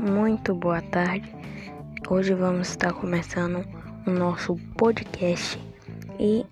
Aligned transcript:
muito 0.00 0.54
boa 0.54 0.80
tarde. 0.80 1.30
Hoje 2.08 2.32
vamos 2.32 2.70
estar 2.70 2.92
começando 2.92 3.64
o 4.06 4.10
nosso 4.10 4.56
podcast 4.76 5.60
e 6.18 6.44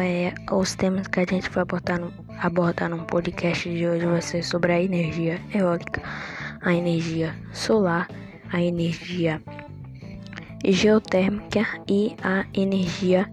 é, 0.00 0.32
os 0.52 0.74
temas 0.76 1.08
que 1.08 1.20
a 1.20 1.26
gente 1.28 1.50
vai 1.50 1.62
abordar 1.62 2.00
no, 2.00 2.12
abordar 2.38 2.88
no 2.88 3.04
podcast 3.04 3.68
de 3.68 3.86
hoje 3.86 4.06
vai 4.06 4.22
ser 4.22 4.44
sobre 4.44 4.72
a 4.72 4.80
energia 4.80 5.40
eólica, 5.52 6.00
a 6.62 6.72
energia 6.72 7.34
solar, 7.52 8.08
a 8.52 8.62
energia 8.62 9.42
geotérmica 10.64 11.66
e 11.88 12.14
a 12.22 12.46
energia 12.54 13.28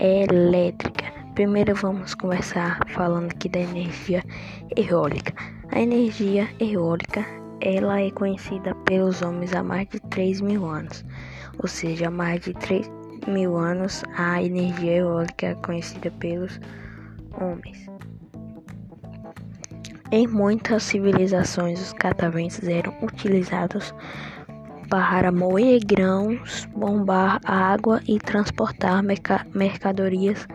elétrica. 0.00 1.04
Primeiro 1.34 1.76
vamos 1.76 2.14
começar 2.14 2.80
falando 2.88 3.30
aqui 3.30 3.48
da 3.48 3.60
energia 3.60 4.22
eólica. 4.76 5.32
A 5.70 5.80
energia 5.80 6.48
eólica 6.58 7.45
ela 7.60 8.00
é 8.00 8.10
conhecida 8.10 8.74
pelos 8.84 9.22
homens 9.22 9.54
há 9.54 9.62
mais 9.62 9.88
de 9.88 10.00
3 10.00 10.40
mil 10.40 10.66
anos, 10.66 11.04
ou 11.58 11.68
seja, 11.68 12.08
há 12.08 12.10
mais 12.10 12.40
de 12.40 12.52
3 12.54 12.90
mil 13.26 13.56
anos 13.56 14.02
a 14.16 14.42
energia 14.42 14.96
eólica 14.98 15.46
é 15.46 15.54
conhecida 15.54 16.10
pelos 16.12 16.60
homens. 17.40 17.86
Em 20.12 20.26
muitas 20.26 20.84
civilizações, 20.84 21.80
os 21.80 21.92
cataventos 21.92 22.62
eram 22.62 22.94
utilizados 23.02 23.92
para 24.88 25.32
moer 25.32 25.80
grãos, 25.84 26.64
bombar 26.76 27.40
água 27.44 28.00
e 28.06 28.18
transportar 28.18 29.02
mercadorias 29.52 30.46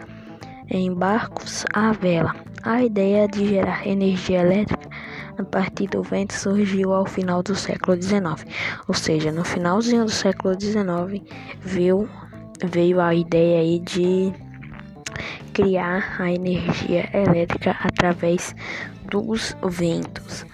em 0.69 0.93
barcos 0.93 1.65
à 1.73 1.91
vela. 1.91 2.33
A 2.63 2.81
ideia 2.83 3.27
de 3.27 3.45
gerar 3.45 3.85
energia 3.85 4.39
elétrica 4.39 4.90
a 5.41 5.45
partir 5.45 5.87
do 5.87 6.03
vento 6.03 6.33
surgiu 6.33 6.93
ao 6.93 7.05
final 7.05 7.41
do 7.41 7.55
século 7.55 8.01
XIX, 8.01 8.45
ou 8.87 8.93
seja, 8.93 9.31
no 9.31 9.43
finalzinho 9.43 10.05
do 10.05 10.11
século 10.11 10.59
XIX 10.59 11.21
veio, 11.61 12.07
veio 12.63 13.01
a 13.01 13.13
ideia 13.13 13.59
aí 13.59 13.79
de 13.79 14.31
criar 15.53 16.15
a 16.19 16.31
energia 16.31 17.09
elétrica 17.13 17.75
através 17.83 18.55
dos 19.09 19.55
ventos. 19.63 20.45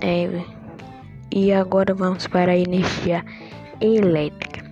É, 0.00 0.28
e 1.32 1.52
agora 1.52 1.92
vamos 1.92 2.26
para 2.26 2.52
a 2.52 2.56
energia 2.56 3.24
elétrica. 3.80 4.64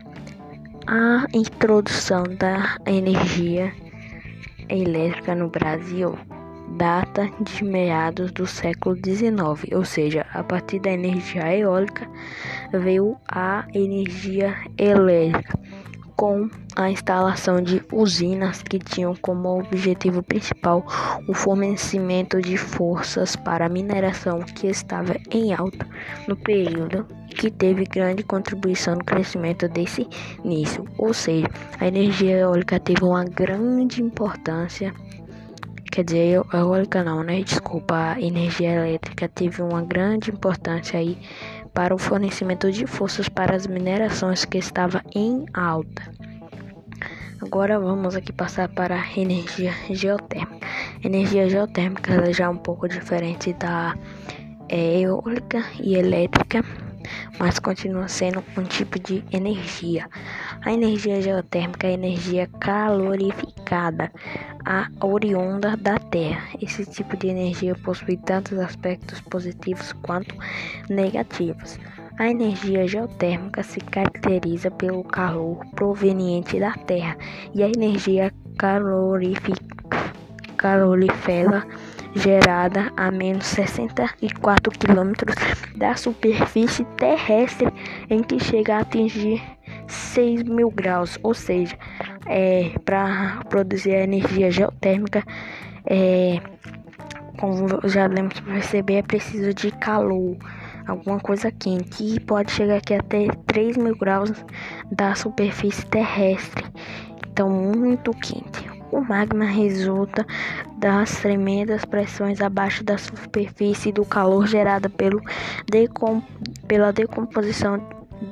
A 0.87 1.27
introdução 1.35 2.23
da 2.39 2.77
energia 2.87 3.73
elétrica 4.69 5.35
no 5.35 5.49
Brasil 5.49 6.17
data 6.71 7.31
de 7.41 7.65
meados 7.65 8.33
do 8.33 8.47
século 8.47 8.97
XIX, 8.97 9.75
ou 9.75 9.85
seja, 9.85 10.27
a 10.33 10.43
partir 10.43 10.81
da 10.81 10.91
energia 10.91 11.57
eólica 11.57 12.09
veio 12.73 13.17
a 13.29 13.67
energia 13.75 14.55
elétrica, 14.77 15.59
com 16.17 16.49
a 16.75 16.91
instalação 16.91 17.61
de 17.61 17.83
usinas 17.93 18.63
que 18.63 18.79
tinham 18.79 19.15
como 19.17 19.61
objetivo 19.61 20.23
principal 20.23 20.85
o 21.29 21.35
fornecimento 21.35 22.41
de 22.41 22.57
forças 22.57 23.37
para 23.37 23.67
a 23.67 23.69
mineração 23.69 24.41
que 24.41 24.67
estava 24.67 25.15
em 25.31 25.53
alta 25.53 25.87
no 26.27 26.35
período 26.35 27.07
que 27.29 27.51
teve 27.51 27.85
grande 27.85 28.23
contribuição 28.23 28.95
no 28.95 29.05
crescimento 29.05 29.69
desse 29.69 30.09
início, 30.43 30.87
ou 30.97 31.13
seja, 31.13 31.49
a 31.79 31.87
energia 31.87 32.39
eólica 32.39 32.81
teve 32.81 33.05
uma 33.05 33.25
grande 33.25 34.03
importância 34.03 34.95
Quer 35.97 36.05
dizer, 36.05 36.43
eólica 36.53 37.03
não, 37.03 37.23
né? 37.23 37.41
Desculpa, 37.41 38.13
a 38.13 38.21
energia 38.21 38.71
elétrica 38.71 39.27
teve 39.31 39.63
uma 39.63 39.81
grande 39.81 40.31
importância 40.31 41.01
aí 41.01 41.17
para 41.73 41.95
o 41.95 41.97
fornecimento 41.97 42.71
de 42.71 42.87
forças 42.87 43.31
para 43.31 43.57
as 43.57 43.67
minerações 43.67 44.45
que 44.45 44.59
estava 44.59 45.03
em 45.15 45.47
alta. 45.55 46.03
Agora 47.41 47.81
vamos 47.81 48.15
aqui 48.15 48.31
passar 48.31 48.69
para 48.69 49.01
a 49.01 49.19
energia 49.19 49.73
geotérmica. 49.89 50.67
Energia 51.03 51.49
geotérmica 51.49 52.13
ela 52.13 52.31
já 52.31 52.45
é 52.45 52.49
um 52.51 52.59
pouco 52.59 52.87
diferente 52.87 53.55
da 53.55 53.97
é, 54.69 55.01
eólica 55.01 55.65
e 55.81 55.95
elétrica 55.95 56.63
mas 57.39 57.59
continua 57.59 58.09
sendo 58.09 58.43
um 58.57 58.63
tipo 58.63 58.99
de 58.99 59.25
energia. 59.33 60.09
A 60.65 60.73
energia 60.73 61.21
geotérmica 61.21 61.87
é 61.87 61.93
energia 61.93 62.49
calorificada, 62.61 64.11
a 64.65 64.89
oriunda 65.01 65.77
da 65.77 65.99
Terra. 65.99 66.49
Esse 66.61 66.85
tipo 66.85 67.17
de 67.17 67.29
energia 67.29 67.75
possui 67.75 68.17
tantos 68.17 68.59
aspectos 68.59 69.21
positivos 69.21 69.93
quanto 69.93 70.35
negativos. 70.89 71.79
A 72.19 72.29
energia 72.29 72.89
geotérmica 72.89 73.63
se 73.63 73.79
caracteriza 73.79 74.71
pelo 74.71 75.05
calor 75.05 75.65
proveniente 75.75 76.59
da 76.59 76.73
Terra 76.73 77.17
e 77.55 77.63
a 77.63 77.69
energia 77.69 78.33
calorífera 80.57 81.67
gerada 82.17 82.93
a 82.97 83.11
menos 83.11 83.47
64 83.47 84.73
quilômetros 84.73 85.37
da 85.77 85.95
superfície 85.95 86.85
terrestre, 86.97 87.69
em 88.09 88.23
que 88.23 88.43
chega 88.43 88.77
a 88.77 88.81
atingir 88.81 89.43
6 89.87 90.45
mil 90.45 90.71
graus, 90.71 91.19
ou 91.23 91.35
seja, 91.35 91.77
é, 92.27 92.73
para 92.85 93.43
produzir 93.49 93.95
a 93.95 94.05
energia 94.05 94.51
geotérmica, 94.51 95.23
é, 95.85 96.41
como 97.39 97.69
já 97.89 98.07
lemos 98.07 98.41
para 98.41 98.55
perceber, 98.55 98.95
é 98.95 99.03
preciso 99.03 99.53
de 99.53 99.71
calor, 99.73 100.37
alguma 100.87 101.21
coisa 101.21 101.51
quente, 101.51 102.03
e 102.03 102.21
pode 102.21 102.51
chegar 102.51 102.79
aqui 102.79 102.95
até 102.95 103.29
3 103.47 103.77
mil 103.77 103.97
graus 103.97 104.33
da 104.91 105.15
superfície 105.15 105.85
terrestre, 105.87 106.65
então 107.31 107.51
muito 107.51 108.11
quente. 108.13 108.66
O 108.91 109.01
magma 109.01 109.45
resulta 109.45 110.27
das 110.79 111.21
tremendas 111.21 111.85
pressões 111.85 112.41
abaixo 112.41 112.85
da 112.85 112.97
superfície 112.97 113.89
e 113.89 113.93
do 113.93 114.05
calor 114.05 114.47
gerado 114.47 114.89
pelo 114.91 115.21
decom 115.69 116.23
pela 116.69 116.93
decomposição 116.93 117.81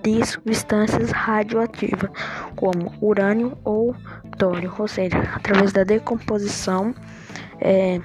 de 0.02 0.24
substâncias 0.24 1.10
radioativas, 1.10 2.10
como 2.56 2.92
urânio 3.00 3.56
ou 3.64 3.94
tôrio, 4.38 4.72
ou 4.78 4.88
seja, 4.88 5.18
através 5.34 5.72
da 5.72 5.84
decomposição 5.84 6.94
é, 7.60 8.00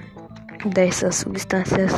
dessas 0.66 1.16
substâncias 1.16 1.92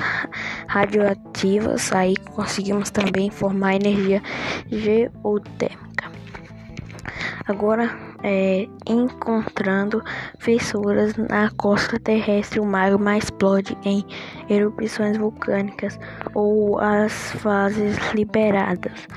radioativas, 0.68 1.92
aí 1.92 2.16
conseguimos 2.34 2.90
também 2.90 3.30
formar 3.30 3.74
energia 3.76 4.22
geotérmica. 4.70 5.91
Agora, 7.46 7.90
é, 8.22 8.68
encontrando 8.88 10.02
fissuras 10.38 11.16
na 11.16 11.50
costa 11.50 11.98
terrestre, 11.98 12.60
o 12.60 12.64
magma 12.64 13.18
explode 13.18 13.76
em 13.84 14.04
erupções 14.48 15.16
vulcânicas 15.16 15.98
ou 16.34 16.78
as 16.78 17.32
fases 17.32 17.96
liberadas. 18.12 19.08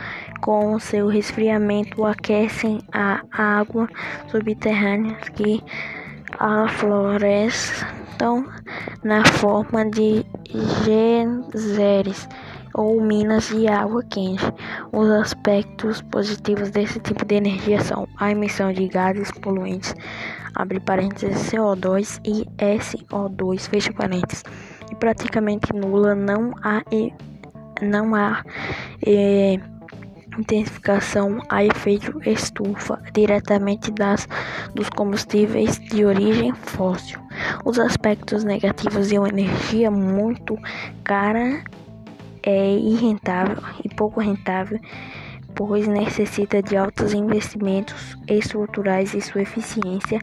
Com 0.41 0.79
seu 0.79 1.07
resfriamento, 1.07 2.03
aquecem 2.03 2.81
a 2.91 3.21
água 3.31 3.87
subterrânea 4.27 5.15
que 5.35 5.63
aflorestam 6.39 7.75
na 9.03 9.23
forma 9.23 9.85
de 9.89 10.25
geysers 10.83 12.27
ou 12.75 13.01
minas 13.01 13.47
de 13.47 13.67
água 13.67 14.03
quente. 14.03 14.43
Os 14.91 15.09
aspectos 15.09 16.01
positivos 16.01 16.69
desse 16.69 16.99
tipo 16.99 17.25
de 17.25 17.35
energia 17.35 17.81
são 17.81 18.07
a 18.17 18.31
emissão 18.31 18.71
de 18.71 18.87
gases 18.87 19.31
poluentes, 19.31 19.95
abre 20.53 20.79
parênteses, 20.79 21.51
CO2 21.51 22.19
e 22.25 22.45
SO2, 22.57 23.61
fecha 23.69 23.93
parênteses, 23.93 24.43
e 24.91 24.95
praticamente 24.95 25.73
nula, 25.73 26.13
não 26.13 26.51
há, 26.61 26.83
não 27.81 28.13
há 28.13 28.43
é, 29.05 29.57
intensificação 30.37 31.41
a 31.49 31.63
efeito 31.63 32.19
estufa 32.29 33.01
diretamente 33.13 33.89
das, 33.91 34.27
dos 34.73 34.89
combustíveis 34.89 35.79
de 35.79 36.05
origem 36.05 36.53
fóssil. 36.53 37.19
Os 37.63 37.79
aspectos 37.79 38.43
negativos 38.43 39.09
de 39.09 39.17
uma 39.17 39.29
energia 39.29 39.89
muito 39.89 40.57
cara 41.03 41.63
é 42.45 42.77
irrentável 42.77 43.61
e 43.83 43.89
pouco 43.89 44.21
rentável, 44.21 44.79
pois 45.55 45.87
necessita 45.87 46.61
de 46.61 46.77
altos 46.77 47.13
investimentos 47.13 48.15
estruturais 48.27 49.13
e 49.13 49.21
sua 49.21 49.41
eficiência 49.41 50.19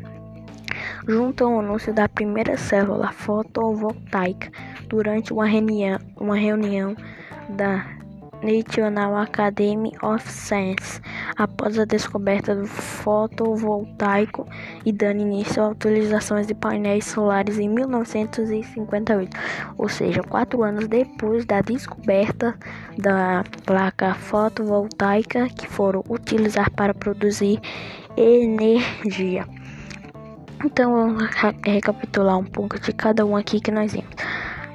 junto 1.08 1.46
ao 1.46 1.60
anúncio 1.60 1.94
da 1.94 2.10
primeira 2.10 2.58
célula 2.58 3.12
fotovoltaica 3.12 4.52
durante 4.90 5.32
uma 5.32 5.46
reunião, 5.46 6.00
uma 6.18 6.36
reunião 6.36 6.96
da 7.50 7.98
National 8.44 9.16
Academy 9.16 9.92
of 10.04 10.30
Science, 10.30 11.02
após 11.36 11.80
a 11.80 11.86
descoberta 11.86 12.56
do 12.56 12.68
fotovoltaico 12.68 14.48
e 14.86 14.92
dando 14.92 15.22
início 15.22 15.64
a 15.64 15.70
utilizações 15.70 16.46
de 16.46 16.54
painéis 16.54 17.06
solares 17.06 17.58
em 17.58 17.68
1958, 17.70 19.36
ou 19.78 19.90
seja, 19.90 20.22
quatro 20.22 20.64
anos 20.64 20.88
depois 20.88 21.46
da 21.46 21.62
descoberta 21.62 22.56
da 22.98 23.44
placa 23.66 24.14
fotovoltaica 24.14 25.48
que 25.50 25.68
foram 25.68 26.04
utilizar 26.08 26.70
para 26.72 26.94
produzir 26.94 27.60
energia. 28.18 29.46
Então, 30.66 30.92
vamos 30.92 31.30
recapitular 31.64 32.38
um 32.38 32.44
pouco 32.44 32.80
de 32.80 32.92
cada 32.92 33.24
um 33.26 33.38
aqui 33.38 33.60
que 33.60 33.72
nós 33.72 33.94
vimos. 33.94 34.10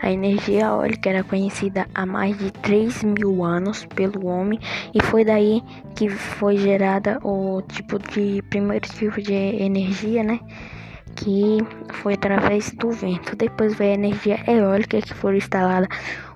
A 0.01 0.11
energia 0.11 0.63
eólica 0.63 1.11
era 1.11 1.23
conhecida 1.23 1.87
há 1.95 2.05
mais 2.05 2.37
de 2.37 2.51
3 2.51 3.05
mil 3.05 3.45
anos 3.45 3.85
pelo 3.95 4.27
homem 4.27 4.59
e 4.93 5.01
foi 5.01 5.25
daí 5.25 5.63
que 5.95 6.09
foi 6.09 6.57
gerada 6.57 7.21
o 7.23 7.63
tipo 7.63 7.99
de 7.99 8.43
primeiro 8.51 8.89
tipo 8.89 9.23
de 9.23 9.33
energia, 9.33 10.25
né? 10.25 10.41
Que 11.15 11.59
foi 11.93 12.15
através 12.15 12.73
do 12.73 12.91
vento. 12.91 13.37
Depois 13.37 13.77
veio 13.77 13.93
a 13.93 13.95
energia 13.95 14.41
eólica 14.49 15.01
que 15.01 15.15
foi 15.15 15.37
instalada 15.37 15.87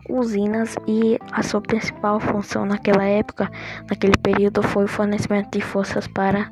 usinas 0.09 0.77
e 0.87 1.19
a 1.33 1.43
sua 1.43 1.61
principal 1.61 2.21
função 2.21 2.65
naquela 2.65 3.05
época, 3.05 3.51
naquele 3.91 4.17
período, 4.17 4.63
foi 4.63 4.85
o 4.85 4.89
fornecimento 4.89 5.51
de 5.51 5.61
forças 5.61 6.07
para 6.07 6.51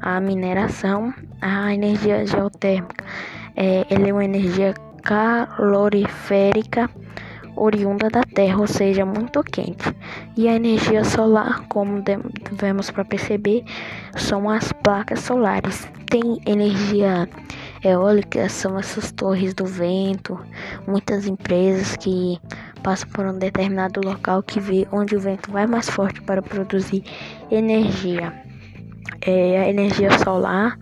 a 0.00 0.20
mineração. 0.20 1.12
A 1.40 1.74
energia 1.74 2.26
geotérmica 2.26 3.04
é, 3.56 3.86
ela 3.90 4.08
é 4.08 4.12
uma 4.12 4.24
energia 4.24 4.74
caloriférica 5.02 6.88
oriunda 7.56 8.08
da 8.08 8.22
Terra, 8.22 8.58
ou 8.58 8.66
seja, 8.66 9.04
muito 9.04 9.42
quente. 9.42 9.94
E 10.36 10.48
a 10.48 10.54
energia 10.54 11.04
solar, 11.04 11.66
como 11.68 12.02
devemos 12.02 12.90
para 12.90 13.04
perceber, 13.04 13.64
são 14.16 14.48
as 14.48 14.72
placas 14.72 15.20
solares. 15.20 15.86
Tem 16.06 16.40
energia 16.46 17.28
eólica, 17.84 18.48
são 18.48 18.78
essas 18.78 19.12
torres 19.12 19.54
do 19.54 19.66
vento, 19.66 20.38
muitas 20.86 21.26
empresas 21.26 21.96
que 21.96 22.38
passam 22.82 23.08
por 23.10 23.26
um 23.26 23.38
determinado 23.38 24.00
local 24.02 24.42
que 24.42 24.58
vê 24.58 24.86
onde 24.90 25.14
o 25.14 25.20
vento 25.20 25.50
vai 25.50 25.66
mais 25.66 25.88
forte 25.88 26.20
para 26.22 26.42
produzir 26.42 27.04
energia. 27.50 28.39
É, 29.22 29.60
a 29.60 29.68
energia 29.68 30.16
solar, 30.18 30.78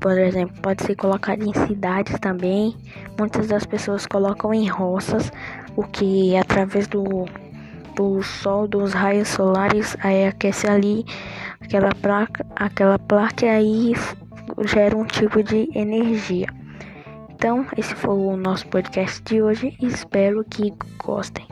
por 0.00 0.18
exemplo, 0.18 0.56
pode 0.62 0.82
ser 0.82 0.96
colocada 0.96 1.44
em 1.44 1.52
cidades 1.66 2.18
também. 2.18 2.74
Muitas 3.18 3.48
das 3.48 3.66
pessoas 3.66 4.06
colocam 4.06 4.54
em 4.54 4.66
roças, 4.66 5.30
o 5.76 5.82
que 5.82 6.34
através 6.36 6.86
do, 6.86 7.26
do 7.94 8.22
sol, 8.22 8.66
dos 8.66 8.94
raios 8.94 9.28
solares, 9.28 9.96
aí 10.02 10.26
aquece 10.26 10.66
ali 10.66 11.04
aquela 11.60 11.94
placa, 11.94 12.46
aquela 12.56 12.98
placa 12.98 13.44
e 13.44 13.48
aí 13.48 13.92
gera 14.64 14.96
um 14.96 15.04
tipo 15.04 15.42
de 15.42 15.68
energia. 15.74 16.46
Então, 17.30 17.66
esse 17.76 17.94
foi 17.94 18.14
o 18.14 18.36
nosso 18.36 18.66
podcast 18.68 19.22
de 19.22 19.42
hoje. 19.42 19.76
Espero 19.82 20.44
que 20.44 20.72
gostem. 21.04 21.46